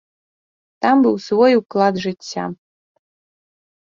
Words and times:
Там 0.85 0.95
быў 1.07 1.15
свой 1.25 1.51
уклад 1.59 1.99
жыцця. 2.05 2.45